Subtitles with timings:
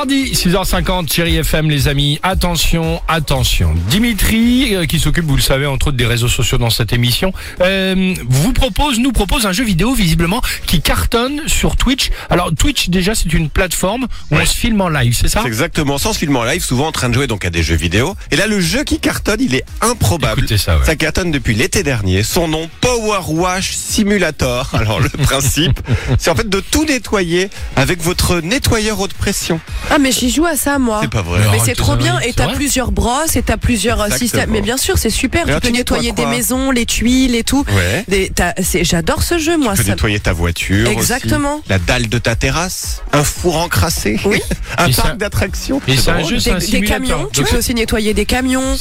[0.00, 3.74] Mardi, 6h50, chérie FM les amis, attention, attention.
[3.90, 7.34] Dimitri, euh, qui s'occupe, vous le savez, entre autres des réseaux sociaux dans cette émission,
[7.60, 12.08] euh, vous propose, nous propose un jeu vidéo visiblement qui cartonne sur Twitch.
[12.30, 15.40] Alors Twitch déjà c'est une plateforme où on se filme en live, c'est ça?
[15.42, 17.62] C'est exactement on se filme en live, souvent en train de jouer donc à des
[17.62, 18.16] jeux vidéo.
[18.30, 20.40] Et là, le jeu qui cartonne, il est improbable.
[20.40, 20.96] Écoutez ça, ouais.
[20.96, 22.22] cartonne depuis l'été dernier.
[22.22, 24.70] Son nom, Power Wash Simulator.
[24.72, 25.78] Alors le principe,
[26.18, 29.60] c'est en fait de tout nettoyer avec votre nettoyeur haute pression.
[29.90, 31.00] Ah mais j'y joue à ça moi.
[31.02, 31.38] C'est pas vrai.
[31.38, 34.28] Mais Mais arrête c'est trop bien et t'as plusieurs brosses et t'as plusieurs euh, Exactement.
[34.28, 34.50] systèmes.
[34.50, 37.44] Mais bien sûr c'est super, Mais tu peux tu nettoyer des maisons, les tuiles et
[37.44, 37.64] tout.
[37.74, 38.04] Ouais.
[38.08, 39.72] Des- t'as- c'est- J'adore ce jeu moi.
[39.72, 40.86] Tu peux ça- nettoyer ta voiture.
[40.88, 40.96] aussi.
[40.96, 41.60] Exactement.
[41.68, 43.02] La dalle de ta terrasse.
[43.12, 44.18] Un four encrassé.
[44.24, 44.40] Oui.
[44.78, 45.80] un Et parc d'attractions.
[45.88, 46.96] Et c'est un jeu, c'est Des, un des simulateur.
[46.98, 48.76] camions, tu peux aussi nettoyer des camions.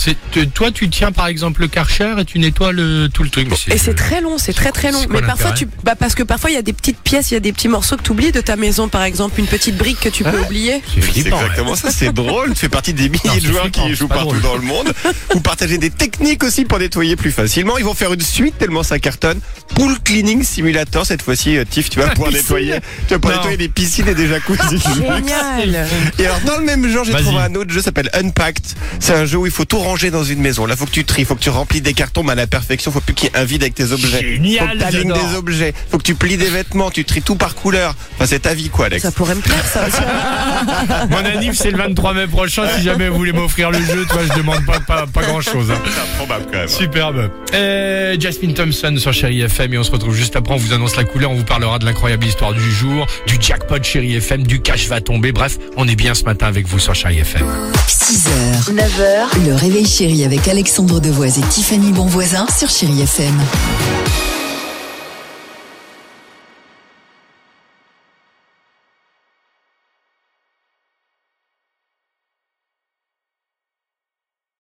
[0.53, 3.47] toi tu tiens par exemple le Karcher et tu nettoies le, tout le truc.
[3.71, 5.01] Et c'est très long, c'est très très long.
[5.09, 7.37] Mais parfois tu, bah parce que parfois il y a des petites pièces, il y
[7.37, 9.99] a des petits morceaux que tu oublies de ta maison, par exemple une petite brique
[9.99, 10.81] que tu peux oublier.
[11.01, 11.43] C'est C'est flippant, ouais.
[11.43, 12.49] exactement ça, c'est drôle.
[12.53, 14.41] Tu fais partie des milliers Non, de joueurs flippant, qui jouent partout drôle.
[14.41, 14.93] dans le monde.
[15.33, 17.77] Vous partagez des techniques aussi pour nettoyer plus facilement.
[17.77, 19.39] Ils vont faire une suite tellement ça cartonne.
[19.75, 21.05] Pool Cleaning Simulator.
[21.05, 22.43] Cette fois-ci, euh, Tiff, tu vas pouvoir piscine.
[22.43, 22.75] nettoyer,
[23.07, 23.49] tu vas pouvoir Non.
[23.49, 24.81] nettoyer des piscines et des jacuzzis.
[24.95, 25.87] Génial.
[26.17, 28.65] Et alors, dans le même genre, j'ai trouvé un autre jeu, s'appelle Unpacked.
[28.99, 30.65] C'est un jeu où il faut tout ranger dans une maison.
[30.65, 32.91] Là, faut que tu tries, faut que tu remplis des cartons, mais à la perfection,
[32.91, 34.19] faut plus qu'il y ait un vide avec tes objets.
[34.21, 35.73] Génial, faut que des objets.
[35.91, 37.95] Faut que tu plies des vêtements, tu tries tout par couleur.
[38.15, 39.03] Enfin, c'est ta vie, quoi, Alex.
[39.03, 39.97] Ça pourrait me plaire ça aussi.
[41.09, 42.63] Mon anniv c'est le 23 mai prochain.
[42.75, 45.67] Si jamais vous voulez m'offrir le jeu, toi je demande pas, pas, pas grand chose.
[45.67, 46.67] C'est improbable, quand même.
[46.67, 47.29] Superbe.
[47.53, 50.53] Euh, Jasmine Thompson sur Chéri FM et on se retrouve juste après.
[50.53, 51.31] On vous annonce la couleur.
[51.31, 55.01] On vous parlera de l'incroyable histoire du jour, du jackpot Chéri FM, du cash va
[55.01, 55.31] tomber.
[55.31, 57.45] Bref, on est bien ce matin avec vous sur Chéri FM.
[57.87, 63.35] 6h, 9h, le réveil chéri avec Alexandre Devoise et Tiffany Bonvoisin sur Chéri FM.